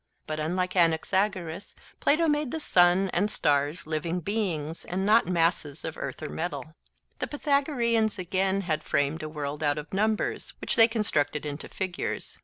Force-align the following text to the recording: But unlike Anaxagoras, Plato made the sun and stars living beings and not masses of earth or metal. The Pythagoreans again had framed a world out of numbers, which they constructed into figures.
But 0.25 0.39
unlike 0.39 0.73
Anaxagoras, 0.75 1.75
Plato 1.99 2.27
made 2.27 2.49
the 2.49 2.59
sun 2.59 3.11
and 3.13 3.29
stars 3.29 3.85
living 3.85 4.19
beings 4.19 4.83
and 4.83 5.05
not 5.05 5.27
masses 5.27 5.85
of 5.85 5.95
earth 5.95 6.23
or 6.23 6.27
metal. 6.29 6.73
The 7.19 7.27
Pythagoreans 7.27 8.17
again 8.17 8.61
had 8.61 8.81
framed 8.83 9.21
a 9.21 9.29
world 9.29 9.61
out 9.61 9.77
of 9.77 9.93
numbers, 9.93 10.53
which 10.59 10.75
they 10.75 10.87
constructed 10.87 11.45
into 11.45 11.69
figures. 11.69 12.39